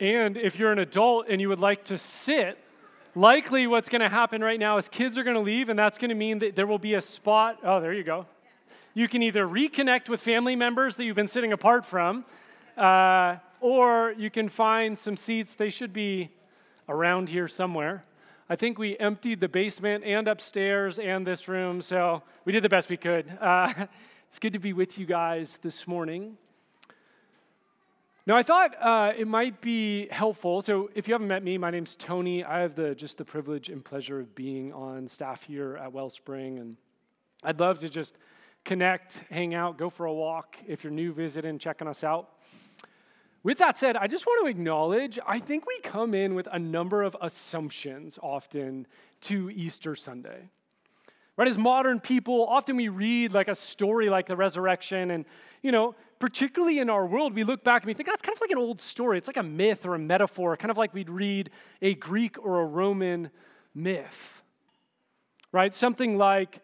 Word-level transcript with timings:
And 0.00 0.36
if 0.36 0.58
you're 0.58 0.72
an 0.72 0.78
adult 0.78 1.26
and 1.28 1.40
you 1.40 1.48
would 1.48 1.60
like 1.60 1.84
to 1.84 1.98
sit, 1.98 2.58
likely 3.14 3.66
what's 3.66 3.88
going 3.88 4.00
to 4.00 4.08
happen 4.08 4.42
right 4.42 4.58
now 4.58 4.76
is 4.76 4.88
kids 4.88 5.16
are 5.16 5.22
going 5.22 5.36
to 5.36 5.42
leave, 5.42 5.68
and 5.68 5.78
that's 5.78 5.98
going 5.98 6.08
to 6.08 6.14
mean 6.14 6.40
that 6.40 6.56
there 6.56 6.66
will 6.66 6.78
be 6.78 6.94
a 6.94 7.02
spot. 7.02 7.58
Oh, 7.62 7.80
there 7.80 7.92
you 7.92 8.02
go. 8.02 8.26
You 8.94 9.08
can 9.08 9.22
either 9.22 9.46
reconnect 9.46 10.08
with 10.08 10.20
family 10.20 10.56
members 10.56 10.96
that 10.96 11.04
you've 11.04 11.16
been 11.16 11.28
sitting 11.28 11.52
apart 11.52 11.84
from, 11.84 12.24
uh, 12.76 13.36
or 13.60 14.14
you 14.16 14.30
can 14.30 14.48
find 14.48 14.96
some 14.96 15.16
seats. 15.16 15.54
They 15.54 15.70
should 15.70 15.92
be 15.92 16.30
around 16.88 17.28
here 17.28 17.48
somewhere. 17.48 18.04
I 18.48 18.56
think 18.56 18.78
we 18.78 18.98
emptied 18.98 19.40
the 19.40 19.48
basement 19.48 20.04
and 20.04 20.28
upstairs 20.28 20.98
and 20.98 21.26
this 21.26 21.48
room, 21.48 21.80
so 21.80 22.22
we 22.44 22.52
did 22.52 22.62
the 22.62 22.68
best 22.68 22.88
we 22.88 22.96
could. 22.96 23.26
Uh, 23.40 23.72
it's 24.28 24.38
good 24.38 24.52
to 24.52 24.58
be 24.58 24.72
with 24.72 24.98
you 24.98 25.06
guys 25.06 25.58
this 25.62 25.86
morning. 25.86 26.36
Now, 28.26 28.38
I 28.38 28.42
thought 28.42 28.74
uh, 28.80 29.12
it 29.14 29.28
might 29.28 29.60
be 29.60 30.08
helpful. 30.10 30.62
So, 30.62 30.88
if 30.94 31.06
you 31.06 31.12
haven't 31.12 31.28
met 31.28 31.44
me, 31.44 31.58
my 31.58 31.70
name's 31.70 31.94
Tony. 31.94 32.42
I 32.42 32.60
have 32.60 32.74
the 32.74 32.94
just 32.94 33.18
the 33.18 33.24
privilege 33.24 33.68
and 33.68 33.84
pleasure 33.84 34.18
of 34.18 34.34
being 34.34 34.72
on 34.72 35.06
staff 35.08 35.42
here 35.42 35.76
at 35.76 35.92
Wellspring, 35.92 36.58
and 36.58 36.78
I'd 37.42 37.60
love 37.60 37.80
to 37.80 37.90
just 37.90 38.16
connect, 38.64 39.24
hang 39.30 39.54
out, 39.54 39.76
go 39.76 39.90
for 39.90 40.06
a 40.06 40.12
walk. 40.12 40.56
If 40.66 40.82
you're 40.82 40.90
new 40.90 41.12
visiting, 41.12 41.58
checking 41.58 41.86
us 41.86 42.02
out. 42.02 42.30
With 43.42 43.58
that 43.58 43.76
said, 43.76 43.94
I 43.94 44.06
just 44.06 44.24
want 44.24 44.42
to 44.42 44.50
acknowledge 44.50 45.18
I 45.26 45.38
think 45.38 45.66
we 45.66 45.78
come 45.80 46.14
in 46.14 46.34
with 46.34 46.48
a 46.50 46.58
number 46.58 47.02
of 47.02 47.14
assumptions 47.20 48.18
often 48.22 48.86
to 49.22 49.50
Easter 49.50 49.94
Sunday. 49.94 50.48
Right, 51.36 51.48
as 51.48 51.58
modern 51.58 52.00
people, 52.00 52.46
often 52.46 52.76
we 52.76 52.88
read 52.88 53.34
like 53.34 53.48
a 53.48 53.54
story 53.54 54.08
like 54.08 54.28
the 54.28 54.36
resurrection, 54.36 55.10
and 55.10 55.26
you 55.60 55.72
know, 55.72 55.94
particularly 56.24 56.78
in 56.78 56.88
our 56.88 57.04
world, 57.04 57.34
we 57.34 57.44
look 57.44 57.62
back 57.62 57.82
and 57.82 57.86
we 57.86 57.92
think 57.92 58.08
that's 58.08 58.22
kind 58.22 58.34
of 58.34 58.40
like 58.40 58.50
an 58.50 58.56
old 58.56 58.80
story. 58.80 59.18
It's 59.18 59.28
like 59.28 59.36
a 59.36 59.42
myth 59.42 59.84
or 59.84 59.94
a 59.94 59.98
metaphor, 59.98 60.56
kind 60.56 60.70
of 60.70 60.78
like 60.78 60.94
we'd 60.94 61.10
read 61.10 61.50
a 61.82 61.92
Greek 61.92 62.42
or 62.42 62.62
a 62.62 62.64
Roman 62.64 63.28
myth. 63.74 64.42
Right? 65.52 65.74
Something 65.74 66.16
like 66.16 66.60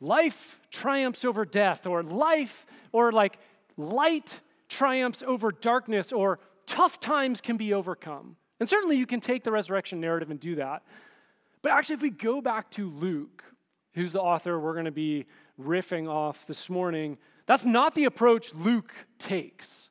life 0.00 0.60
triumphs 0.70 1.26
over 1.26 1.44
death, 1.44 1.86
or 1.86 2.02
life, 2.02 2.64
or 2.90 3.12
like 3.12 3.38
light 3.76 4.40
triumphs 4.70 5.22
over 5.26 5.52
darkness, 5.52 6.10
or 6.10 6.40
tough 6.64 6.98
times 6.98 7.42
can 7.42 7.58
be 7.58 7.74
overcome. 7.74 8.36
And 8.60 8.66
certainly 8.66 8.96
you 8.96 9.04
can 9.04 9.20
take 9.20 9.44
the 9.44 9.52
resurrection 9.52 10.00
narrative 10.00 10.30
and 10.30 10.40
do 10.40 10.54
that. 10.54 10.84
But 11.60 11.72
actually, 11.72 11.96
if 11.96 12.02
we 12.02 12.08
go 12.08 12.40
back 12.40 12.70
to 12.70 12.88
Luke, 12.88 13.44
who's 13.92 14.12
the 14.12 14.22
author 14.22 14.58
we're 14.58 14.72
going 14.72 14.86
to 14.86 14.90
be 14.90 15.26
riffing 15.60 16.08
off 16.08 16.46
this 16.46 16.70
morning, 16.70 17.18
that's 17.50 17.64
not 17.64 17.96
the 17.96 18.04
approach 18.04 18.54
Luke 18.54 18.94
takes. 19.18 19.90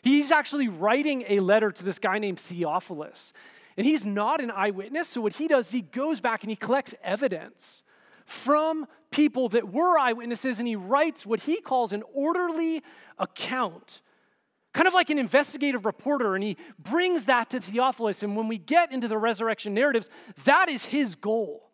He's 0.00 0.32
actually 0.32 0.68
writing 0.68 1.22
a 1.28 1.40
letter 1.40 1.70
to 1.70 1.84
this 1.84 1.98
guy 1.98 2.18
named 2.18 2.40
Theophilus. 2.40 3.34
And 3.76 3.84
he's 3.84 4.06
not 4.06 4.40
an 4.40 4.50
eyewitness, 4.50 5.08
so 5.08 5.20
what 5.20 5.34
he 5.34 5.46
does, 5.46 5.66
is 5.66 5.72
he 5.72 5.82
goes 5.82 6.22
back 6.22 6.44
and 6.44 6.48
he 6.48 6.56
collects 6.56 6.94
evidence 7.02 7.82
from 8.24 8.86
people 9.10 9.50
that 9.50 9.70
were 9.70 9.98
eyewitnesses 9.98 10.60
and 10.60 10.66
he 10.66 10.76
writes 10.76 11.26
what 11.26 11.40
he 11.40 11.60
calls 11.60 11.92
an 11.92 12.02
orderly 12.14 12.82
account 13.18 14.00
kind 14.72 14.88
of 14.88 14.94
like 14.94 15.08
an 15.08 15.20
investigative 15.20 15.86
reporter, 15.86 16.34
and 16.34 16.42
he 16.42 16.56
brings 16.80 17.26
that 17.26 17.48
to 17.50 17.60
Theophilus. 17.60 18.24
And 18.24 18.36
when 18.36 18.48
we 18.48 18.58
get 18.58 18.90
into 18.90 19.06
the 19.06 19.16
resurrection 19.18 19.72
narratives, 19.72 20.10
that 20.46 20.68
is 20.68 20.86
his 20.86 21.14
goal 21.14 21.70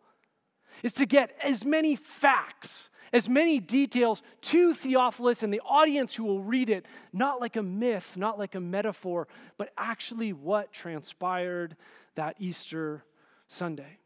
is 0.83 0.93
to 0.93 1.07
get 1.07 1.35
as 1.43 1.65
many 1.65 1.95
facts, 1.95 2.90
as 3.13 3.27
many 3.27 3.59
details 3.59 4.21
to 4.41 4.73
Theophilus 4.73 5.43
and 5.43 5.53
the 5.53 5.61
audience 5.61 6.15
who 6.15 6.23
will 6.23 6.41
read 6.41 6.69
it, 6.69 6.85
not 7.11 7.41
like 7.41 7.55
a 7.55 7.63
myth, 7.63 8.15
not 8.15 8.39
like 8.39 8.55
a 8.55 8.59
metaphor, 8.59 9.27
but 9.57 9.73
actually 9.77 10.33
what 10.33 10.71
transpired 10.71 11.75
that 12.15 12.35
Easter 12.39 13.03
Sunday. 13.47 13.97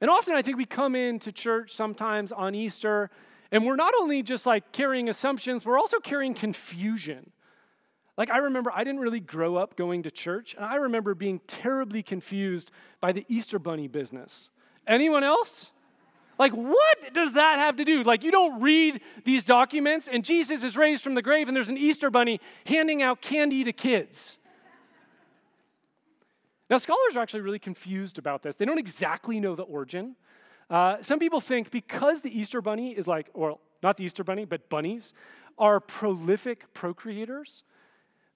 And 0.00 0.10
often 0.10 0.34
I 0.34 0.42
think 0.42 0.56
we 0.56 0.64
come 0.64 0.94
into 0.94 1.32
church 1.32 1.74
sometimes 1.74 2.32
on 2.32 2.54
Easter, 2.54 3.10
and 3.50 3.66
we're 3.66 3.76
not 3.76 3.94
only 4.00 4.22
just 4.22 4.46
like 4.46 4.72
carrying 4.72 5.08
assumptions, 5.08 5.64
we're 5.64 5.78
also 5.78 5.98
carrying 5.98 6.34
confusion. 6.34 7.32
Like, 8.16 8.30
I 8.30 8.38
remember 8.38 8.70
I 8.74 8.84
didn't 8.84 9.00
really 9.00 9.20
grow 9.20 9.56
up 9.56 9.76
going 9.76 10.02
to 10.02 10.10
church, 10.10 10.54
and 10.54 10.64
I 10.64 10.76
remember 10.76 11.14
being 11.14 11.40
terribly 11.46 12.02
confused 12.02 12.70
by 13.00 13.12
the 13.12 13.24
Easter 13.28 13.58
bunny 13.58 13.88
business. 13.88 14.50
Anyone 14.86 15.24
else? 15.24 15.72
Like, 16.40 16.54
what 16.54 17.12
does 17.12 17.34
that 17.34 17.58
have 17.58 17.76
to 17.76 17.84
do? 17.84 18.02
Like, 18.02 18.24
you 18.24 18.30
don't 18.30 18.62
read 18.62 19.02
these 19.24 19.44
documents, 19.44 20.08
and 20.08 20.24
Jesus 20.24 20.62
is 20.62 20.74
raised 20.74 21.02
from 21.02 21.14
the 21.14 21.20
grave, 21.20 21.48
and 21.48 21.54
there's 21.54 21.68
an 21.68 21.76
Easter 21.76 22.08
bunny 22.08 22.40
handing 22.64 23.02
out 23.02 23.20
candy 23.20 23.62
to 23.62 23.74
kids. 23.74 24.38
Now, 26.70 26.78
scholars 26.78 27.14
are 27.14 27.18
actually 27.18 27.42
really 27.42 27.58
confused 27.58 28.16
about 28.16 28.42
this. 28.42 28.56
They 28.56 28.64
don't 28.64 28.78
exactly 28.78 29.38
know 29.38 29.54
the 29.54 29.64
origin. 29.64 30.16
Uh, 30.70 31.02
some 31.02 31.18
people 31.18 31.42
think 31.42 31.70
because 31.70 32.22
the 32.22 32.40
Easter 32.40 32.62
bunny 32.62 32.92
is 32.92 33.06
like, 33.06 33.28
well, 33.34 33.60
not 33.82 33.98
the 33.98 34.04
Easter 34.04 34.24
bunny, 34.24 34.46
but 34.46 34.70
bunnies 34.70 35.12
are 35.58 35.78
prolific 35.78 36.72
procreators. 36.72 37.64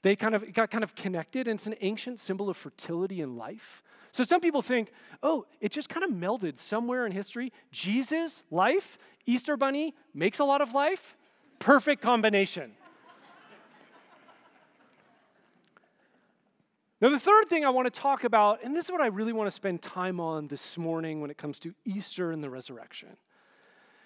They 0.02 0.14
kind 0.14 0.34
of 0.34 0.52
got 0.52 0.70
kind 0.70 0.84
of 0.84 0.94
connected, 0.94 1.48
and 1.48 1.58
it's 1.58 1.66
an 1.66 1.76
ancient 1.80 2.20
symbol 2.20 2.50
of 2.50 2.58
fertility 2.58 3.22
and 3.22 3.38
life. 3.38 3.82
So 4.14 4.22
some 4.22 4.40
people 4.40 4.62
think, 4.62 4.92
oh, 5.24 5.44
it 5.60 5.72
just 5.72 5.88
kind 5.88 6.04
of 6.04 6.10
melded 6.10 6.56
somewhere 6.56 7.04
in 7.04 7.10
history. 7.10 7.52
Jesus, 7.72 8.44
life, 8.48 8.96
Easter 9.26 9.56
Bunny 9.56 9.92
makes 10.14 10.38
a 10.38 10.44
lot 10.44 10.60
of 10.60 10.72
life. 10.72 11.16
Perfect 11.58 12.00
combination. 12.00 12.74
Now, 17.00 17.08
the 17.08 17.18
third 17.18 17.48
thing 17.48 17.64
I 17.64 17.70
want 17.70 17.92
to 17.92 18.00
talk 18.00 18.22
about, 18.22 18.62
and 18.62 18.76
this 18.76 18.84
is 18.84 18.92
what 18.92 19.00
I 19.00 19.08
really 19.08 19.32
want 19.32 19.48
to 19.48 19.50
spend 19.50 19.82
time 19.82 20.20
on 20.20 20.46
this 20.46 20.78
morning 20.78 21.20
when 21.20 21.28
it 21.28 21.36
comes 21.36 21.58
to 21.58 21.74
Easter 21.84 22.30
and 22.30 22.40
the 22.40 22.48
resurrection, 22.48 23.16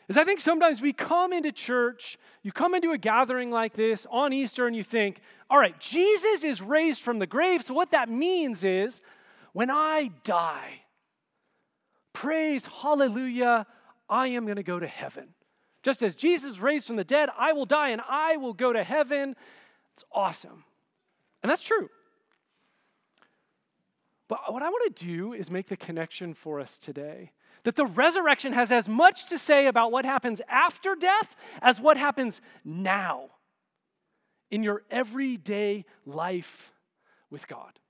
is 0.09 0.17
I 0.17 0.25
think 0.25 0.41
sometimes 0.41 0.81
we 0.81 0.95
come 0.95 1.35
into 1.35 1.53
church, 1.53 2.19
you 2.43 2.51
come 2.51 2.75
into 2.75 2.93
a 2.93 2.99
gathering 2.99 3.51
like 3.51 3.75
this 3.75 4.07
on 4.11 4.33
Easter, 4.33 4.67
and 4.67 4.75
you 4.75 4.83
think, 4.83 5.21
all 5.51 5.59
right, 5.59 5.79
Jesus 5.79 6.45
is 6.45 6.63
raised 6.63 7.03
from 7.03 7.19
the 7.19 7.27
grave. 7.27 7.63
So, 7.63 7.75
what 7.75 7.91
that 7.91 8.09
means 8.09 8.65
is 8.65 9.03
when 9.59 9.73
I 9.73 10.13
die, 10.23 10.83
praise, 12.13 12.65
hallelujah, 12.65 13.67
I 14.09 14.29
am 14.29 14.45
going 14.45 14.55
to 14.55 14.63
go 14.63 14.79
to 14.79 14.87
heaven. 14.87 15.31
Just 15.83 16.01
as 16.01 16.15
Jesus 16.15 16.61
raised 16.61 16.87
from 16.87 16.95
the 16.95 17.03
dead, 17.03 17.29
I 17.37 17.53
will 17.53 17.67
die 17.67 17.89
and 17.89 18.01
I 18.09 18.37
will 18.37 18.53
go 18.53 18.73
to 18.73 18.85
heaven. 18.85 19.35
It's 19.95 20.05
awesome. 20.13 20.63
And 21.43 21.51
that's 21.51 21.65
true. 21.65 21.91
But 24.29 24.53
what 24.53 24.63
I 24.63 24.69
want 24.69 24.95
to 24.95 25.05
do 25.05 25.33
is 25.33 25.51
make 25.51 25.67
the 25.67 25.77
connection 25.77 26.35
for 26.35 26.61
us 26.61 26.79
today 26.79 27.33
that 27.65 27.75
the 27.75 27.87
resurrection 27.87 28.53
has 28.53 28.71
as 28.71 28.87
much 28.87 29.27
to 29.31 29.39
say 29.39 29.67
about 29.67 29.91
what 29.91 30.05
happens 30.05 30.41
after 30.49 30.95
death 30.95 31.35
as 31.61 31.81
what 31.81 31.97
happens 31.97 32.41
now 32.65 33.31
in 34.53 34.63
your 34.63 34.85
everyday 34.89 35.85
life 36.07 36.73
with 37.29 37.49
God. 37.49 37.81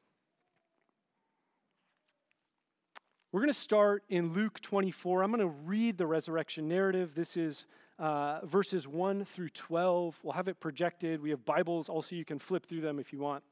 We're 3.30 3.40
going 3.40 3.52
to 3.52 3.58
start 3.58 4.04
in 4.08 4.32
Luke 4.32 4.58
24. 4.62 5.22
I'm 5.22 5.30
going 5.30 5.40
to 5.40 5.54
read 5.66 5.98
the 5.98 6.06
resurrection 6.06 6.66
narrative. 6.66 7.14
This 7.14 7.36
is 7.36 7.66
uh, 7.98 8.40
verses 8.46 8.88
1 8.88 9.26
through 9.26 9.50
12. 9.50 10.18
We'll 10.22 10.32
have 10.32 10.48
it 10.48 10.60
projected. 10.60 11.20
We 11.20 11.28
have 11.28 11.44
Bibles 11.44 11.90
also, 11.90 12.16
you 12.16 12.24
can 12.24 12.38
flip 12.38 12.64
through 12.64 12.80
them 12.80 12.98
if 12.98 13.12
you 13.12 13.18
want. 13.18 13.44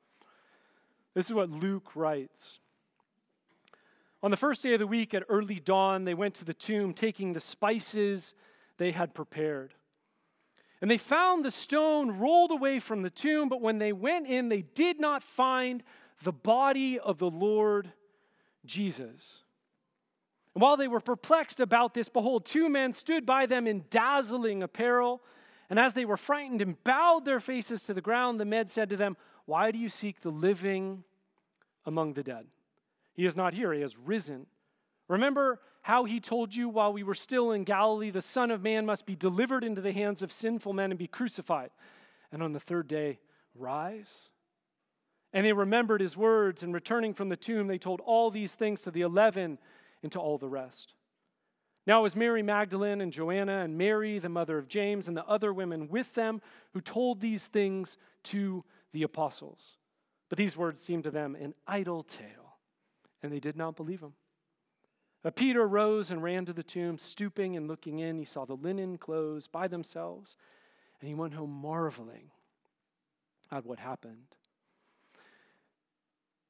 This 1.13 1.27
is 1.27 1.35
what 1.35 1.51
Luke 1.51 1.95
writes. 1.95 2.59
On 4.23 4.31
the 4.31 4.39
first 4.39 4.63
day 4.63 4.73
of 4.73 4.79
the 4.79 4.87
week 4.87 5.13
at 5.13 5.25
early 5.29 5.57
dawn, 5.57 6.05
they 6.05 6.15
went 6.15 6.33
to 6.37 6.47
the 6.47 6.55
tomb, 6.55 6.95
taking 6.95 7.35
the 7.35 7.41
spices 7.41 8.33
they 8.79 8.93
had 8.93 9.13
prepared. 9.13 9.75
And 10.81 10.91
they 10.91 10.97
found 10.97 11.45
the 11.45 11.51
stone 11.51 12.19
rolled 12.19 12.51
away 12.51 12.79
from 12.79 13.03
the 13.03 13.11
tomb, 13.11 13.51
but 13.51 13.61
when 13.61 13.77
they 13.77 13.93
went 13.93 14.27
in, 14.27 14.49
they 14.49 14.63
did 14.63 14.99
not 14.99 15.23
find 15.23 15.83
the 16.23 16.33
body 16.33 16.99
of 16.99 17.19
the 17.19 17.31
Lord 17.31 17.93
Jesus. 18.65 19.43
And 20.57 20.63
while 20.63 20.79
they 20.79 20.89
were 20.89 21.01
perplexed 21.01 21.61
about 21.61 21.93
this, 21.93 22.09
behold, 22.09 22.47
two 22.47 22.71
men 22.71 22.95
stood 22.95 23.27
by 23.27 23.45
them 23.45 23.67
in 23.67 23.85
dazzling 23.91 24.63
apparel. 24.63 25.21
And 25.69 25.79
as 25.79 25.93
they 25.93 26.07
were 26.07 26.17
frightened 26.17 26.63
and 26.63 26.83
bowed 26.83 27.27
their 27.27 27.41
faces 27.41 27.83
to 27.83 27.93
the 27.93 28.01
ground, 28.01 28.41
the 28.41 28.47
men 28.47 28.67
said 28.67 28.89
to 28.89 28.97
them, 28.97 29.19
Why 29.45 29.71
do 29.71 29.77
you 29.77 29.91
seek 29.91 30.23
the 30.23 30.31
living 30.31 31.05
among 31.85 32.15
the 32.15 32.23
dead? 32.23 32.47
He 33.13 33.27
is 33.27 33.37
not 33.37 33.53
here, 33.53 33.71
he 33.75 33.83
has 33.83 33.99
risen. 33.99 34.47
Remember 35.09 35.61
how 35.83 36.05
he 36.05 36.21
told 36.21 36.55
you 36.55 36.71
while 36.71 36.91
we 36.91 37.03
were 37.03 37.15
still 37.15 37.53
in 37.53 37.65
Galilee, 37.65 38.11
the 38.11 38.23
Son 38.23 38.51
of 38.51 38.63
Man 38.63 38.87
must 38.87 39.05
be 39.05 39.15
delivered 39.15 39.63
into 39.63 39.83
the 39.83 39.93
hands 39.93 40.23
of 40.23 40.33
sinful 40.33 40.73
men 40.73 40.91
and 40.91 40.99
be 40.99 41.07
crucified, 41.07 41.69
and 42.33 42.43
on 42.43 42.55
the 42.55 42.61
third 42.61 42.89
day 42.89 43.19
rise? 43.55 44.31
And 45.35 45.45
they 45.45 45.53
remembered 45.53 46.01
his 46.01 46.17
words, 46.17 46.63
and 46.63 46.73
returning 46.73 47.13
from 47.13 47.29
the 47.29 47.37
tomb, 47.37 47.67
they 47.67 47.77
told 47.77 48.01
all 48.07 48.31
these 48.31 48.55
things 48.55 48.81
to 48.81 48.91
the 48.91 49.03
eleven 49.03 49.59
and 50.07 50.13
to 50.13 50.21
all 50.21 50.39
the 50.39 50.49
rest. 50.49 50.95
Now 51.85 51.99
it 51.99 52.05
was 52.05 52.15
Mary 52.15 52.41
Magdalene 52.41 53.01
and 53.01 53.13
Joanna 53.13 53.65
and 53.65 53.77
Mary, 53.77 54.21
the 54.21 54.29
mother 54.29 54.57
of 54.57 54.69
James, 54.69 55.09
and 55.09 55.17
the 55.17 55.27
other 55.27 55.53
women 55.53 55.89
with 55.89 56.15
them 56.15 56.41
who 56.75 56.81
told 56.81 57.21
these 57.21 57.49
things 57.49 57.99
to 58.25 58.63
the 58.93 59.03
apostles. 59.03 59.79
But 60.29 60.39
these 60.39 60.57
words 60.57 60.81
seemed 60.81 61.03
to 61.05 61.11
them 61.11 61.35
an 61.35 61.55
idle 61.67 62.05
tale, 62.05 62.59
and 63.21 63.33
they 63.33 63.41
did 63.41 63.57
not 63.57 63.75
believe 63.75 64.01
him. 64.01 64.13
But 65.25 65.35
Peter 65.35 65.67
rose 65.67 66.13
and 66.13 66.23
ran 66.23 66.45
to 66.45 66.53
the 66.53 66.63
tomb, 66.63 66.99
stooping 66.99 67.57
and 67.57 67.67
looking 67.67 67.99
in. 67.99 68.17
He 68.17 68.25
saw 68.25 68.45
the 68.45 68.55
linen 68.55 68.99
clothes 68.99 69.49
by 69.49 69.67
themselves, 69.67 70.37
and 71.01 71.09
he 71.09 71.15
went 71.17 71.35
home 71.35 71.51
marveling 71.51 72.31
at 73.51 73.67
what 73.67 73.81
happened. 73.81 74.36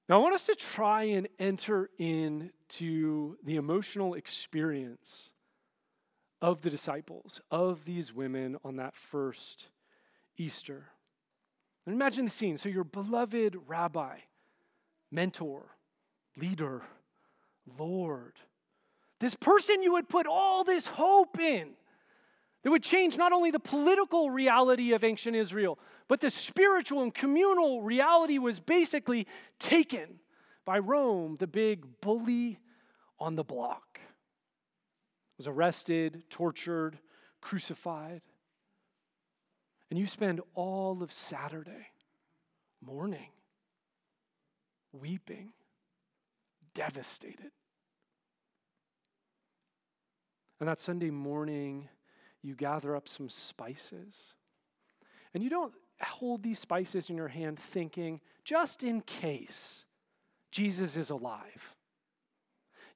Now, 0.09 0.21
I 0.21 0.23
want 0.23 0.35
us 0.35 0.47
to 0.47 0.55
try 0.55 1.05
and 1.05 1.27
enter 1.39 1.91
into 1.99 3.37
the 3.43 3.57
emotional 3.57 4.15
experience 4.15 5.31
of 6.41 6.63
the 6.63 6.71
disciples, 6.71 7.41
of 7.51 7.85
these 7.85 8.13
women 8.15 8.57
on 8.65 8.77
that 8.77 8.95
first 8.95 9.67
Easter. 10.37 10.85
And 11.85 11.95
imagine 11.95 12.25
the 12.25 12.31
scene. 12.31 12.57
So, 12.57 12.69
your 12.69 12.85
beloved 12.85 13.57
rabbi, 13.67 14.19
mentor, 15.11 15.77
leader, 16.37 16.83
Lord, 17.79 18.35
this 19.19 19.35
person 19.35 19.83
you 19.83 19.93
would 19.93 20.09
put 20.09 20.27
all 20.27 20.63
this 20.63 20.87
hope 20.87 21.39
in, 21.41 21.71
that 22.67 22.73
would 22.73 22.83
change 22.83 23.17
not 23.17 23.33
only 23.33 23.53
the 23.53 23.61
political 23.61 24.29
reality 24.29 24.93
of 24.93 25.05
ancient 25.05 25.37
Israel, 25.37 25.79
but 26.09 26.21
the 26.21 26.31
spiritual 26.31 27.01
and 27.01 27.15
communal 27.15 27.81
reality 27.81 28.39
was 28.39 28.59
basically 28.59 29.29
taken 29.61 30.19
by 30.65 30.81
Rome, 30.81 31.37
the 31.39 31.47
big 31.47 31.85
bully 32.01 32.59
on 33.21 33.37
the 33.37 33.45
block. 33.45 34.01
Was 35.39 35.47
arrested, 35.47 36.25
tortured, 36.29 36.99
crucified. 37.41 38.23
And 39.89 39.97
you 39.97 40.09
spend 40.09 40.41
all 40.57 41.05
of 41.05 41.13
Saturday 41.13 41.93
mourning, 42.85 43.31
weeping, 44.91 45.53
devastated. 46.75 47.53
And 50.59 50.69
that 50.69 50.81
Sunday 50.81 51.11
morning, 51.11 51.91
you 52.47 52.55
gather 52.55 52.95
up 52.95 53.09
some 53.09 53.29
spices. 53.29 54.35
And 55.35 55.43
you 55.43 55.51
don't 55.51 55.75
hold 56.01 56.43
these 56.43 56.61
spices 56.61 57.11
in 57.11 57.17
your 57.17 57.29
hand 57.29 57.59
thinking, 57.59 58.21
just 58.45 58.85
in 58.85 59.01
case 59.01 59.85
Jesus 60.53 60.97
is 60.97 61.11
alive. 61.11 61.75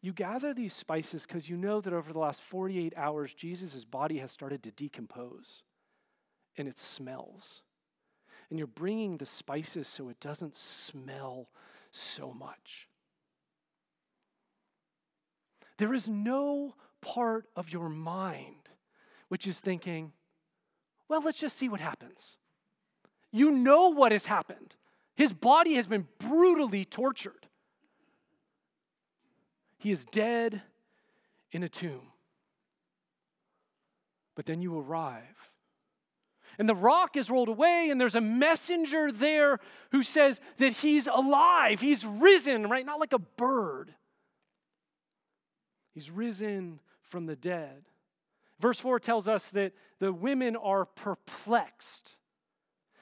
You 0.01 0.13
gather 0.13 0.55
these 0.55 0.73
spices 0.73 1.27
because 1.27 1.49
you 1.49 1.57
know 1.57 1.81
that 1.81 1.93
over 1.93 2.13
the 2.13 2.19
last 2.19 2.41
48 2.41 2.95
hours, 2.97 3.35
Jesus' 3.35 3.85
body 3.85 4.19
has 4.19 4.31
started 4.31 4.63
to 4.63 4.71
decompose 4.71 5.63
and 6.57 6.69
it 6.69 6.79
smells. 6.79 7.63
And 8.49 8.59
you're 8.59 8.69
bringing 8.69 9.19
the 9.19 9.27
spices 9.27 9.89
so 9.89 10.09
it 10.09 10.21
doesn't 10.21 10.55
smell 10.55 11.49
so 11.91 12.33
much. 12.33 12.89
There 15.77 15.93
is 15.93 16.09
no 16.09 16.77
part 17.01 17.47
of 17.57 17.71
your 17.71 17.89
mind 17.89 18.70
which 19.31 19.47
is 19.47 19.61
thinking, 19.61 20.13
well, 21.09 21.23
let's 21.23 21.39
just 21.39 21.57
see 21.57 21.69
what 21.69 21.81
happens. 21.81 22.37
You 23.31 23.53
know 23.53 23.91
what 23.91 24.11
has 24.11 24.27
happened. 24.27 24.75
His 25.15 25.33
body 25.33 25.75
has 25.75 25.87
been 25.87 26.09
brutally 26.19 26.85
tortured. 26.85 27.47
He 29.79 29.93
is 29.93 30.05
dead 30.05 30.63
in 31.53 31.63
a 31.63 31.69
tomb. 31.69 32.09
But 34.35 34.47
then 34.47 34.63
you 34.63 34.77
arrive. 34.77 35.23
And 36.59 36.69
the 36.69 36.75
rock 36.75 37.17
is 37.17 37.31
rolled 37.31 37.49
away, 37.49 37.89
and 37.89 38.01
there's 38.01 38.17
a 38.17 38.21
messenger 38.21 39.13
there 39.13 39.61
who 39.93 40.03
says 40.03 40.41
that 40.59 40.73
he's 40.73 41.07
alive. 41.07 41.81
He's 41.81 42.05
risen, 42.05 42.69
right? 42.69 42.85
Not 42.85 42.99
like 42.99 43.13
a 43.13 43.19
bird. 43.19 43.95
He's 45.95 46.11
risen 46.11 46.81
from 47.03 47.27
the 47.27 47.37
dead. 47.37 47.85
Verse 48.61 48.79
4 48.79 49.01
tells 49.01 49.27
us 49.27 49.49
that 49.51 49.73
the 49.99 50.13
women 50.13 50.55
are 50.55 50.85
perplexed, 50.85 52.17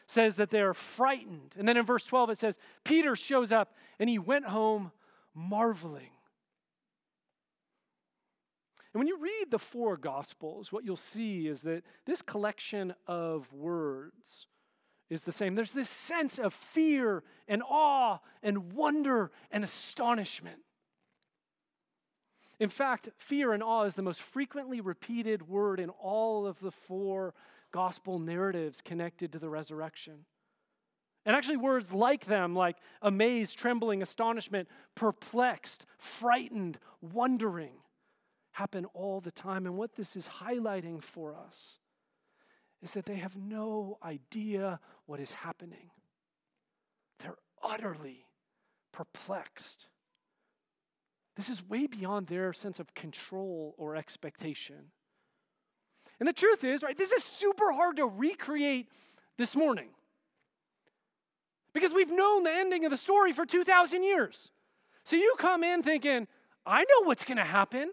says 0.07 0.37
that 0.37 0.51
they're 0.51 0.75
frightened. 0.75 1.55
And 1.59 1.67
then 1.67 1.77
in 1.77 1.85
verse 1.85 2.05
12 2.05 2.31
it 2.31 2.39
says, 2.39 2.59
Peter 2.85 3.17
shows 3.17 3.51
up 3.51 3.75
and 3.99 4.09
he 4.09 4.19
went 4.19 4.47
home 4.47 4.93
marveling. 5.35 6.11
And 8.95 9.01
when 9.01 9.09
you 9.09 9.19
read 9.19 9.51
the 9.51 9.59
four 9.59 9.97
Gospels, 9.97 10.73
what 10.73 10.85
you'll 10.85 10.97
see 10.97 11.47
is 11.47 11.63
that 11.63 11.83
this 12.07 12.23
collection 12.23 12.95
of 13.07 13.53
words 13.53 14.47
is 15.11 15.23
the 15.23 15.33
same. 15.33 15.55
There's 15.55 15.73
this 15.73 15.91
sense 15.91 16.39
of 16.39 16.55
fear 16.55 17.23
and 17.47 17.63
awe 17.69 18.19
and 18.43 18.73
wonder 18.73 19.31
and 19.51 19.65
astonishment. 19.65 20.61
In 22.61 22.69
fact, 22.69 23.11
fear 23.17 23.53
and 23.53 23.63
awe 23.63 23.85
is 23.85 23.95
the 23.95 24.03
most 24.03 24.21
frequently 24.21 24.81
repeated 24.81 25.49
word 25.49 25.79
in 25.79 25.91
all 25.91 26.47
of 26.47 26.59
the 26.61 26.73
four 26.73 27.35
gospel 27.71 28.19
narratives 28.19 28.81
connected 28.81 29.33
to 29.33 29.39
the 29.39 29.49
resurrection. 29.49 30.25
And 31.25 31.37
actually, 31.37 31.59
words 31.59 31.93
like 31.93 32.25
them, 32.25 32.55
like 32.55 32.79
amazed, 33.03 33.59
trembling, 33.59 34.03
astonishment, 34.03 34.69
perplexed, 34.95 35.85
frightened, 35.99 36.79
wondering, 37.01 37.75
happen 38.53 38.87
all 38.87 39.21
the 39.21 39.31
time. 39.31 39.67
And 39.67 39.77
what 39.77 39.95
this 39.95 40.17
is 40.17 40.29
highlighting 40.43 41.03
for 41.03 41.37
us 41.37 41.75
is 42.83 42.93
that 42.93 43.07
they 43.07 43.17
have 43.17 43.37
no 43.37 43.99
idea 44.03 44.81
what 45.07 45.21
is 45.21 45.33
happening. 45.33 45.91
They're 47.21 47.39
utterly 47.63 48.27
perplexed. 48.93 49.87
This 51.39 51.49
is 51.49 51.67
way 51.69 51.87
beyond 51.87 52.27
their 52.27 52.53
sense 52.53 52.81
of 52.81 52.93
control 52.95 53.77
or 53.79 53.95
expectation. 53.95 54.91
And 56.19 56.29
the 56.29 56.33
truth 56.33 56.65
is, 56.65 56.83
right, 56.83 56.99
this 56.99 57.13
is 57.13 57.23
super 57.23 57.71
hard 57.71 57.99
to 57.99 58.07
recreate 58.07 58.89
this 59.37 59.55
morning. 59.55 59.91
Because 61.73 61.95
we've 61.95 62.11
known 62.11 62.43
the 62.43 62.51
ending 62.51 62.85
of 62.85 62.91
the 62.91 62.97
story 62.97 63.33
for 63.33 63.47
2,000 63.47 64.03
years. 64.03 64.51
So 65.05 65.15
you 65.15 65.37
come 65.39 65.63
in 65.63 65.85
thinking, 65.85 66.27
I 66.67 66.81
know 66.81 67.07
what's 67.07 67.23
going 67.23 67.39
to 67.39 67.45
happen, 67.45 67.93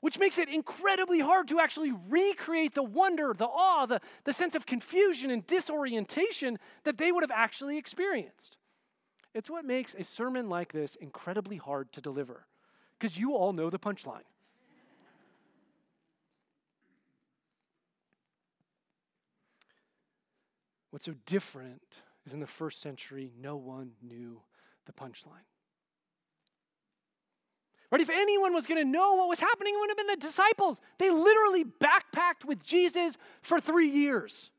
which 0.00 0.18
makes 0.18 0.38
it 0.38 0.48
incredibly 0.48 1.20
hard 1.20 1.46
to 1.48 1.60
actually 1.60 1.92
recreate 2.08 2.74
the 2.74 2.82
wonder, 2.82 3.34
the 3.36 3.44
awe, 3.44 3.84
the, 3.84 4.00
the 4.24 4.32
sense 4.32 4.54
of 4.54 4.64
confusion 4.64 5.30
and 5.30 5.46
disorientation 5.46 6.58
that 6.84 6.96
they 6.96 7.12
would 7.12 7.22
have 7.22 7.30
actually 7.30 7.76
experienced. 7.76 8.56
It's 9.34 9.50
what 9.50 9.64
makes 9.64 9.94
a 9.94 10.04
sermon 10.04 10.48
like 10.48 10.72
this 10.72 10.94
incredibly 10.94 11.56
hard 11.56 11.92
to 11.92 12.00
deliver, 12.00 12.46
because 12.98 13.18
you 13.18 13.34
all 13.34 13.52
know 13.52 13.68
the 13.68 13.78
punchline. 13.78 14.22
What's 20.90 21.06
so 21.06 21.14
different 21.26 21.82
is 22.24 22.32
in 22.32 22.38
the 22.38 22.46
first 22.46 22.80
century, 22.80 23.32
no 23.42 23.56
one 23.56 23.90
knew 24.00 24.40
the 24.86 24.92
punchline. 24.92 25.42
Right? 27.90 28.00
If 28.00 28.10
anyone 28.10 28.54
was 28.54 28.66
going 28.66 28.80
to 28.80 28.88
know 28.88 29.14
what 29.14 29.28
was 29.28 29.40
happening, 29.40 29.74
it 29.74 29.80
would 29.80 29.90
have 29.90 29.96
been 29.96 30.06
the 30.06 30.16
disciples. 30.16 30.80
They 30.98 31.10
literally 31.10 31.64
backpacked 31.64 32.44
with 32.44 32.62
Jesus 32.64 33.16
for 33.42 33.60
three 33.60 33.88
years 33.88 34.52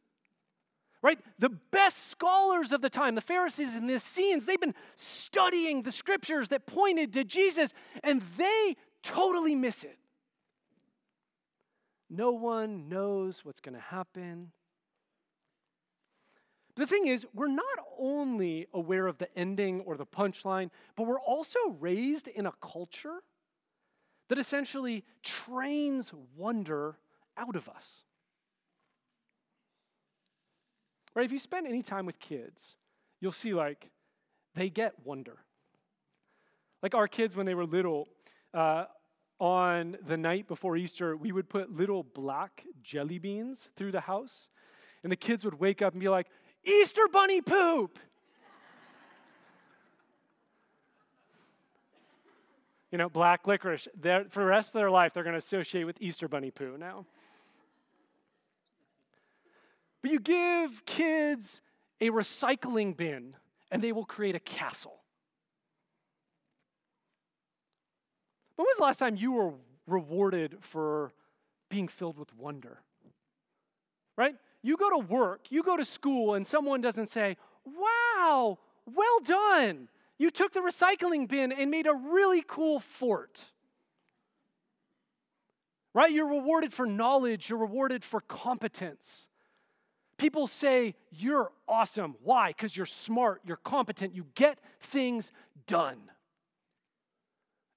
right? 1.06 1.20
The 1.38 1.50
best 1.50 2.10
scholars 2.10 2.72
of 2.72 2.82
the 2.82 2.90
time, 2.90 3.14
the 3.14 3.22
Pharisees 3.22 3.76
and 3.76 3.88
the 3.88 3.96
Essenes, 3.96 4.48
they've 4.48 4.60
been 4.60 4.74
studying 4.96 5.84
the 5.84 5.92
scriptures 5.92 6.50
that 6.50 6.66
pointed 6.66 7.14
to 7.14 7.24
Jesus, 7.24 7.76
and 8.04 8.24
they 8.38 8.76
totally 9.04 9.54
miss 9.54 9.84
it. 9.84 10.00
No 12.10 12.32
one 12.32 12.90
knows 12.90 13.46
what's 13.46 13.60
going 13.60 13.76
to 13.76 13.82
happen. 13.82 14.52
The 16.76 16.88
thing 16.88 17.06
is, 17.06 17.24
we're 17.36 17.48
not 17.48 17.66
only 18.00 18.66
aware 18.74 19.06
of 19.06 19.20
the 19.20 19.30
ending 19.38 19.82
or 19.82 19.98
the 19.98 20.08
punchline, 20.08 20.72
but 20.96 21.06
we're 21.06 21.22
also 21.22 21.60
raised 21.80 22.28
in 22.28 22.48
a 22.48 22.54
culture 22.64 23.22
that 24.30 24.40
essentially 24.40 25.04
trains 25.22 26.12
wonder 26.36 26.98
out 27.38 27.56
of 27.56 27.70
us. 27.70 28.06
Right? 31.16 31.26
If 31.26 31.32
you 31.32 31.40
spend 31.40 31.66
any 31.66 31.82
time 31.82 32.06
with 32.06 32.20
kids, 32.20 32.76
you'll 33.22 33.32
see 33.32 33.54
like 33.54 33.90
they 34.54 34.70
get 34.70 34.94
wonder. 35.06 35.38
Like 36.84 36.94
our 36.94 37.08
kids 37.08 37.36
when 37.36 37.46
they 37.46 37.56
were 37.56 37.66
little, 37.66 38.10
uh, 38.54 38.86
on 39.40 39.98
the 40.08 40.18
night 40.18 40.48
before 40.48 40.78
Easter, 40.78 41.18
we 41.18 41.32
would 41.32 41.50
put 41.50 41.72
little 41.72 42.04
black 42.04 42.64
jelly 42.82 43.20
beans 43.20 43.68
through 43.76 43.92
the 43.92 44.02
house, 44.02 44.50
and 45.04 45.12
the 45.12 45.16
kids 45.16 45.44
would 45.44 45.60
wake 45.60 45.82
up 45.82 45.94
and 45.94 46.00
be 46.00 46.10
like, 46.10 46.28
Easter 46.64 47.08
bunny 47.12 47.42
poop! 47.42 48.00
you 52.92 52.98
know, 52.98 53.10
black 53.10 53.46
licorice. 53.46 53.90
They're, 54.00 54.24
for 54.30 54.42
the 54.42 54.46
rest 54.46 54.70
of 54.70 54.80
their 54.80 54.90
life, 54.90 55.14
they're 55.14 55.24
going 55.24 55.34
to 55.34 55.40
associate 55.40 55.84
with 55.84 56.02
Easter 56.02 56.30
bunny 56.30 56.52
poo 56.52 56.78
now. 56.78 57.06
But 60.06 60.12
you 60.12 60.20
give 60.20 60.86
kids 60.86 61.62
a 62.00 62.12
recycling 62.12 62.96
bin 62.96 63.36
and 63.72 63.82
they 63.82 63.92
will 63.92 64.06
create 64.06 64.36
a 64.36 64.40
castle. 64.40 65.00
When 68.56 68.66
was 68.66 68.78
the 68.78 68.84
last 68.84 69.00
time 69.00 69.16
you 69.16 69.32
were 69.32 69.54
rewarded 69.88 70.58
for 70.62 71.12
being 71.72 71.88
filled 71.88 72.20
with 72.20 72.36
wonder? 72.36 72.82
Right? 74.16 74.36
You 74.62 74.78
go 74.78 74.92
to 74.92 75.00
work, 75.00 75.48
you 75.50 75.64
go 75.64 75.76
to 75.76 75.84
school, 75.84 76.36
and 76.36 76.46
someone 76.46 76.82
doesn't 76.82 77.10
say, 77.10 77.36
Wow, 77.66 78.60
well 78.86 79.20
done. 79.26 79.90
You 80.20 80.30
took 80.30 80.54
the 80.54 80.60
recycling 80.60 81.28
bin 81.28 81.52
and 81.52 81.72
made 81.72 81.88
a 81.88 81.96
really 81.96 82.44
cool 82.46 82.80
fort. 82.80 83.46
Right? 85.96 86.12
You're 86.12 86.30
rewarded 86.30 86.74
for 86.74 86.86
knowledge, 86.86 87.50
you're 87.50 87.58
rewarded 87.58 88.04
for 88.04 88.22
competence. 88.22 89.25
People 90.18 90.48
say, 90.48 90.96
You're 91.12 91.52
awesome. 91.68 92.16
Why? 92.24 92.50
Because 92.50 92.76
you're 92.76 92.86
smart, 92.86 93.42
you're 93.46 93.58
competent, 93.58 94.16
you 94.16 94.26
get 94.36 94.60
things 94.80 95.32
done. 95.68 95.98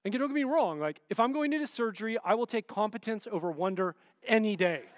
And 0.05 0.13
don't 0.13 0.29
get 0.29 0.33
me 0.33 0.45
wrong, 0.45 0.79
like 0.79 1.01
if 1.09 1.19
I'm 1.19 1.33
going 1.33 1.53
into 1.53 1.67
surgery, 1.67 2.17
I 2.23 2.35
will 2.35 2.47
take 2.47 2.67
competence 2.67 3.27
over 3.31 3.51
wonder 3.51 3.95
any 4.25 4.55
day. 4.55 4.83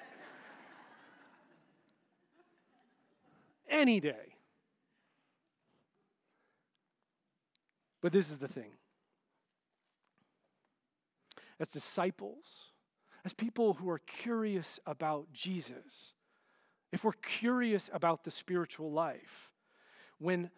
any 3.69 3.99
day. 3.99 4.35
But 8.01 8.11
this 8.11 8.29
is 8.29 8.37
the 8.37 8.47
thing. 8.47 8.71
As 11.59 11.67
disciples, 11.67 12.71
as 13.23 13.33
people 13.33 13.75
who 13.75 13.89
are 13.89 13.99
curious 13.99 14.79
about 14.85 15.31
Jesus, 15.31 16.13
if 16.91 17.03
we're 17.03 17.13
curious 17.13 17.89
about 17.93 18.23
the 18.23 18.31
spiritual 18.31 18.91
life, 18.91 19.51
when 20.19 20.49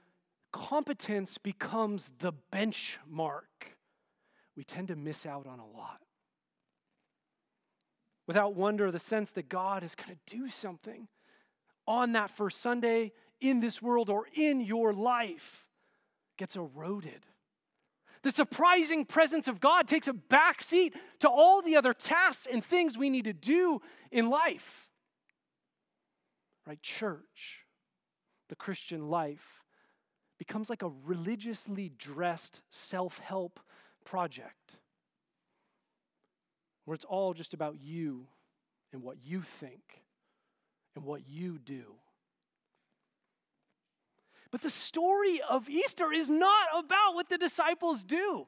competence 0.52 1.38
becomes 1.38 2.12
the 2.20 2.34
benchmark, 2.52 3.72
we 4.56 4.64
tend 4.64 4.88
to 4.90 4.96
miss 4.96 5.26
out 5.26 5.48
on 5.48 5.60
a 5.60 5.66
lot. 5.66 6.00
Without 8.28 8.56
wonder, 8.56 8.92
the 8.92 9.00
sense 9.00 9.32
that 9.32 9.50
God 9.50 9.84
is 9.84 9.96
going 9.96 10.16
to 10.16 10.36
do 10.36 10.50
something 10.50 11.08
on 11.88 12.14
that 12.14 12.30
first 12.30 12.62
Sunday 12.62 13.12
in 13.42 13.60
this 13.60 13.82
world 13.82 14.10
or 14.10 14.28
in 14.34 14.62
your 14.62 14.94
life 14.94 15.68
gets 16.38 16.56
eroded. 16.56 17.26
The 18.22 18.32
surprising 18.32 19.04
presence 19.04 19.50
of 19.50 19.60
God 19.60 19.88
takes 19.88 20.08
a 20.08 20.14
backseat 20.14 20.94
to 21.20 21.30
all 21.30 21.62
the 21.62 21.76
other 21.76 21.92
tasks 21.92 22.48
and 22.50 22.64
things 22.64 22.98
we 22.98 23.10
need 23.10 23.26
to 23.26 23.34
do 23.34 23.82
in 24.12 24.30
life. 24.30 24.90
Right? 26.66 26.82
Church, 26.82 27.60
the 28.50 28.56
Christian 28.56 29.10
life, 29.10 29.64
becomes 30.38 30.70
like 30.70 30.82
a 30.82 30.92
religiously 31.06 31.92
dressed 31.98 32.62
self 32.70 33.20
help 33.20 33.60
project 34.06 34.76
where 36.86 36.96
it's 36.96 37.06
all 37.06 37.34
just 37.34 37.54
about 37.54 37.80
you 37.80 38.28
and 38.92 39.02
what 39.02 39.18
you 39.24 39.42
think 39.42 40.02
and 40.96 41.06
what 41.06 41.28
you 41.28 41.58
do. 41.58 41.96
But 44.52 44.62
the 44.62 44.70
story 44.70 45.42
of 45.50 45.70
Easter 45.70 46.12
is 46.14 46.30
not 46.30 46.68
about 46.76 47.16
what 47.16 47.30
the 47.30 47.38
disciples 47.38 48.04
do. 48.04 48.48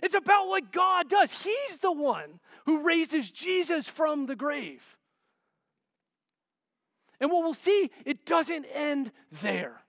It's 0.00 0.14
about 0.14 0.48
what 0.48 0.72
God 0.72 1.08
does. 1.08 1.32
He's 1.32 1.78
the 1.78 1.92
one 1.92 2.40
who 2.66 2.82
raises 2.82 3.30
Jesus 3.30 3.88
from 3.88 4.26
the 4.26 4.36
grave. 4.36 4.96
And 7.22 7.30
what 7.30 7.42
we'll 7.42 7.54
see, 7.54 7.90
it 8.04 8.26
doesn't 8.26 8.66
end 8.74 9.12
there 9.40 9.82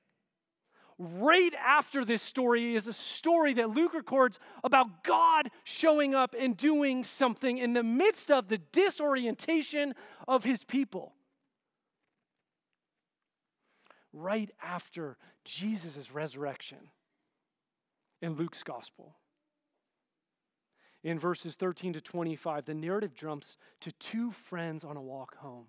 right 0.98 1.54
after 1.56 2.06
this 2.06 2.22
story 2.22 2.76
is 2.76 2.88
a 2.88 2.94
story 2.94 3.54
that 3.56 3.70
Luke 3.70 3.94
records 3.94 4.40
about 4.64 5.04
God 5.04 5.50
showing 5.64 6.16
up 6.16 6.36
and 6.38 6.56
doing 6.56 7.04
something 7.04 7.58
in 7.58 7.74
the 7.74 7.84
midst 7.84 8.32
of 8.32 8.48
the 8.48 8.58
disorientation 8.58 9.94
of 10.28 10.44
his 10.44 10.64
people. 10.64 11.14
Right 14.12 14.52
after 14.62 15.18
Jesus' 15.44 16.12
resurrection 16.12 16.90
in 18.22 18.36
Luke's 18.36 18.64
gospel. 18.64 19.16
In 21.04 21.20
verses 21.20 21.56
13 21.56 21.94
to 21.94 22.02
25, 22.02 22.66
the 22.66 22.74
narrative 22.74 23.14
jumps 23.14 23.58
to 23.82 23.92
two 23.94 24.32
friends 24.32 24.86
on 24.86 24.96
a 24.96 25.02
walk 25.02 25.38
home. 25.38 25.66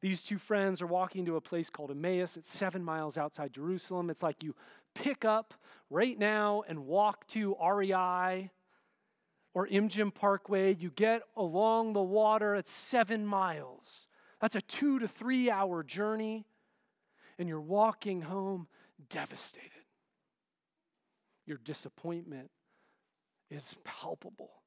These 0.00 0.22
two 0.22 0.38
friends 0.38 0.80
are 0.80 0.86
walking 0.86 1.26
to 1.26 1.36
a 1.36 1.40
place 1.40 1.70
called 1.70 1.90
Emmaus. 1.90 2.36
It's 2.36 2.50
seven 2.50 2.84
miles 2.84 3.18
outside 3.18 3.52
Jerusalem. 3.52 4.10
It's 4.10 4.22
like 4.22 4.44
you 4.44 4.54
pick 4.94 5.24
up 5.24 5.54
right 5.90 6.18
now 6.18 6.62
and 6.68 6.86
walk 6.86 7.26
to 7.28 7.56
REI 7.60 8.50
or 9.54 9.66
Imogene 9.66 10.12
Parkway. 10.12 10.76
You 10.78 10.90
get 10.90 11.22
along 11.36 11.94
the 11.94 12.02
water, 12.02 12.54
it's 12.54 12.70
seven 12.70 13.26
miles. 13.26 14.06
That's 14.40 14.54
a 14.54 14.60
two 14.60 15.00
to 15.00 15.08
three 15.08 15.50
hour 15.50 15.82
journey, 15.82 16.46
and 17.38 17.48
you're 17.48 17.60
walking 17.60 18.22
home 18.22 18.68
devastated. 19.10 19.70
Your 21.44 21.58
disappointment 21.58 22.50
is 23.50 23.74
palpable. 23.82 24.57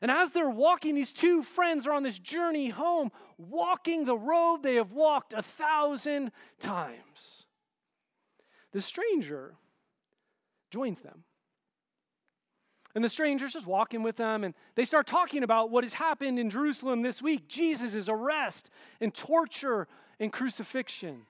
And 0.00 0.10
as 0.10 0.30
they're 0.30 0.50
walking, 0.50 0.94
these 0.94 1.12
two 1.12 1.42
friends 1.42 1.86
are 1.86 1.92
on 1.92 2.02
this 2.02 2.18
journey 2.18 2.68
home, 2.68 3.10
walking 3.36 4.04
the 4.04 4.16
road 4.16 4.62
they 4.62 4.76
have 4.76 4.92
walked 4.92 5.32
a 5.32 5.42
thousand 5.42 6.30
times. 6.60 7.46
The 8.72 8.80
stranger 8.80 9.54
joins 10.70 11.00
them. 11.00 11.24
And 12.94 13.04
the 13.04 13.08
stranger's 13.08 13.52
just 13.52 13.66
walking 13.66 14.02
with 14.02 14.16
them, 14.16 14.44
and 14.44 14.54
they 14.74 14.84
start 14.84 15.06
talking 15.06 15.42
about 15.42 15.70
what 15.70 15.84
has 15.84 15.94
happened 15.94 16.38
in 16.38 16.50
Jerusalem 16.50 17.02
this 17.02 17.22
week 17.22 17.48
Jesus' 17.48 18.08
arrest 18.08 18.70
and 19.00 19.14
torture 19.14 19.86
and 20.18 20.32
crucifixion. 20.32 21.22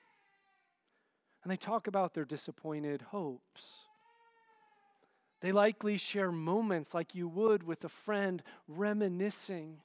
And 1.43 1.53
they 1.53 1.57
talk 1.57 1.87
about 1.87 2.15
their 2.15 2.25
disappointed 2.25 3.03
hopes. 3.11 3.88
They 5.40 5.52
likely 5.52 5.97
share 5.99 6.33
moments 6.33 6.95
like 6.95 7.14
you 7.14 7.28
would 7.28 7.62
with 7.62 7.85
a 7.85 7.88
friend 7.88 8.42
reminiscing. 8.66 9.80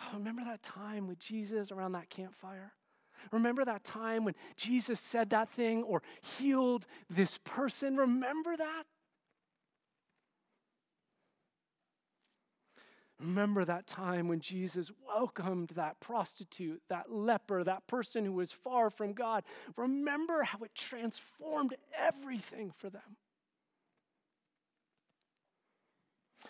Oh, 0.00 0.16
remember 0.18 0.44
that 0.44 0.62
time 0.62 1.06
with 1.06 1.18
Jesus 1.18 1.70
around 1.70 1.92
that 1.92 2.08
campfire? 2.08 2.72
Remember 3.30 3.64
that 3.64 3.84
time 3.84 4.24
when 4.24 4.34
Jesus 4.56 5.00
said 5.00 5.30
that 5.30 5.50
thing 5.50 5.82
or 5.82 6.02
healed 6.38 6.86
this 7.10 7.38
person? 7.44 7.96
Remember 7.96 8.56
that? 8.56 8.84
Remember 13.20 13.64
that 13.64 13.88
time 13.88 14.28
when 14.28 14.38
Jesus 14.38 14.92
welcomed 15.06 15.70
that 15.70 15.98
prostitute, 15.98 16.80
that 16.88 17.12
leper, 17.12 17.64
that 17.64 17.86
person 17.88 18.24
who 18.24 18.32
was 18.32 18.52
far 18.52 18.90
from 18.90 19.12
God. 19.12 19.42
Remember 19.76 20.44
how 20.44 20.60
it 20.60 20.74
transformed 20.74 21.74
everything 21.98 22.72
for 22.78 22.88
them. 22.88 23.16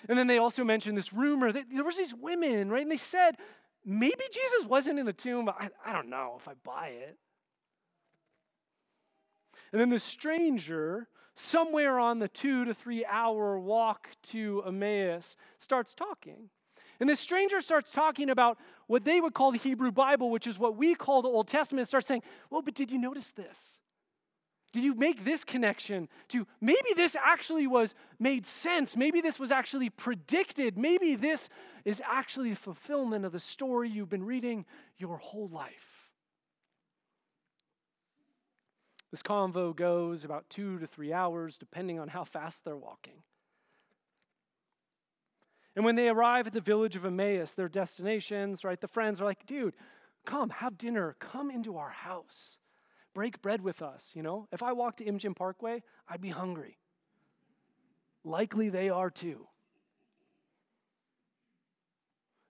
And 0.09 0.19
then 0.19 0.27
they 0.27 0.39
also 0.39 0.65
mentioned 0.65 0.97
this 0.97 1.13
rumor 1.13 1.53
that 1.53 1.65
there 1.73 1.85
was 1.85 1.97
these 1.97 2.15
women, 2.15 2.71
right? 2.71 2.83
And 2.83 2.91
they 2.91 2.97
said, 2.97 3.37
maybe 3.85 4.23
Jesus 4.33 4.67
wasn't 4.67 4.99
in 4.99 5.07
the 5.07 5.13
tomb. 5.13 5.49
I, 5.49 5.71
I 5.85 5.93
don't 5.93 6.11
know 6.11 6.37
if 6.39 6.47
I 6.47 6.53
buy 6.65 6.89
it. 6.89 7.17
And 9.73 9.81
then 9.81 9.91
the 9.91 9.99
stranger, 9.99 11.09
somewhere 11.35 11.99
on 11.99 12.19
the 12.19 12.29
two 12.29 12.65
to 12.65 12.75
three 12.75 13.05
hour 13.05 13.59
walk 13.59 14.09
to 14.25 14.63
Emmaus, 14.67 15.37
starts 15.59 15.95
talking. 15.95 16.51
And 17.01 17.09
this 17.09 17.21
stranger 17.21 17.61
starts 17.61 17.91
talking 17.91 18.29
about 18.29 18.59
what 18.87 19.05
they 19.05 19.21
would 19.21 19.35
call 19.35 19.53
the 19.53 19.59
Hebrew 19.59 19.93
Bible, 19.93 20.31
which 20.31 20.47
is 20.47 20.59
what 20.59 20.77
we 20.77 20.95
call 20.95 21.23
the 21.23 21.29
Old 21.29 21.47
Testament, 21.47 21.83
and 21.83 21.89
starts 21.89 22.09
saying, 22.09 22.23
Well, 22.51 22.63
but 22.63 22.75
did 22.75 22.91
you 22.91 22.99
notice 22.99 23.31
this? 23.31 23.79
Do 24.73 24.81
you 24.81 24.95
make 24.95 25.25
this 25.25 25.45
connection 25.45 26.09
to 26.29 26.47
maybe 26.61 26.93
this 26.95 27.17
actually 27.17 27.67
was 27.67 27.95
made 28.19 28.45
sense? 28.45 28.97
Maybe 28.97 29.21
this 29.21 29.39
was 29.39 29.51
actually 29.51 29.89
predicted. 29.89 30.77
Maybe 30.77 31.15
this 31.15 31.49
is 31.85 32.03
actually 32.05 32.51
the 32.51 32.57
fulfillment 32.57 33.25
of 33.25 33.33
the 33.33 33.41
story 33.41 33.89
you've 33.89 34.11
been 34.11 34.27
reading 34.27 34.67
your 34.99 35.17
whole 35.17 35.49
life. 35.49 36.11
This 39.11 39.23
convo 39.23 39.75
goes 39.75 40.23
about 40.23 40.51
two 40.51 40.79
to 40.81 40.87
three 40.87 41.15
hours, 41.15 41.57
depending 41.57 41.99
on 41.99 42.09
how 42.09 42.25
fast 42.25 42.65
they're 42.65 42.77
walking. 42.77 43.23
And 45.75 45.85
when 45.85 45.97
they 45.97 46.11
arrive 46.11 46.47
at 46.47 46.53
the 46.53 46.61
village 46.61 46.95
of 46.95 47.07
Emmaus, 47.07 47.55
their 47.55 47.69
destinations, 47.69 48.65
right, 48.65 48.81
the 48.81 48.89
friends 48.89 49.21
are 49.21 49.25
like, 49.25 49.47
dude, 49.47 49.77
come, 50.27 50.51
have 50.51 50.77
dinner, 50.77 51.17
come 51.21 51.51
into 51.51 51.79
our 51.79 51.89
house 51.89 52.59
break 53.19 53.43
bread 53.43 53.63
with 53.63 53.83
us, 53.83 54.13
you 54.15 54.23
know? 54.23 54.47
If 54.53 54.63
I 54.63 54.71
walked 54.71 54.99
to 54.99 55.05
Imjin 55.05 55.35
Parkway, 55.35 55.83
I'd 56.09 56.21
be 56.21 56.29
hungry. 56.29 56.79
Likely 58.23 58.69
they 58.69 58.91
are 58.91 59.11
too. 59.11 59.49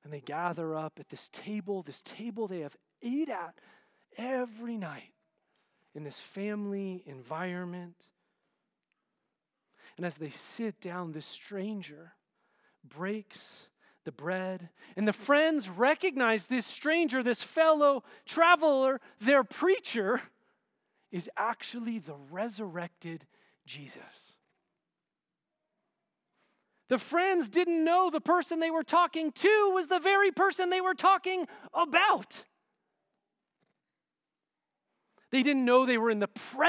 And 0.05 0.13
they 0.13 0.21
gather 0.21 0.77
up 0.77 0.99
at 1.01 1.09
this 1.09 1.31
table, 1.31 1.83
this 1.83 2.03
table 2.03 2.47
they 2.47 2.61
have 2.61 2.77
ate 3.01 3.31
at 3.31 3.55
every 4.19 4.77
night 4.77 5.15
in 5.95 6.05
this 6.05 6.21
family 6.21 7.03
environment. 7.07 8.09
And 9.97 10.05
as 10.05 10.17
they 10.17 10.29
sit 10.29 10.83
down, 10.83 11.13
this 11.13 11.25
stranger 11.25 12.13
breaks 12.87 13.69
the 14.05 14.13
bread. 14.13 14.69
And 14.99 15.09
the 15.09 15.15
friends 15.15 15.71
recognize 15.71 16.45
this 16.45 16.67
stranger, 16.67 17.23
this 17.23 17.43
fellow 17.43 18.05
traveler, 18.27 19.01
their 19.19 19.45
preacher, 19.45 20.21
is 21.11 21.31
actually 21.37 21.99
the 21.99 22.17
resurrected 22.31 23.27
Jesus. 23.67 24.35
The 26.89 26.99
friends 26.99 27.49
didn't 27.49 27.85
know 27.85 28.09
the 28.11 28.21
person 28.21 28.61
they 28.61 28.71
were 28.71 28.83
talking 28.83 29.31
to 29.33 29.73
was 29.75 29.89
the 29.89 29.99
very 29.99 30.31
person 30.31 30.71
they 30.71 30.81
were 30.81 30.95
talking 30.95 31.47
about. 31.75 32.45
They 35.31 35.43
didn't 35.43 35.67
know 35.67 35.85
they 35.85 35.99
were 35.99 36.11
in 36.11 36.21
the 36.21 36.29
presence 36.29 36.59